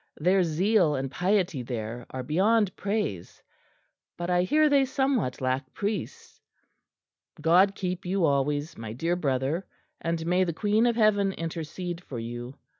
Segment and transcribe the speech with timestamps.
[0.17, 3.43] Their zeal and piety there are beyond praise;
[4.17, 6.41] but I hear they somewhat lack priests.
[7.39, 9.67] God keep you always, my dear Brother;
[10.01, 12.55] and may the Queen of Heaven intercede for you.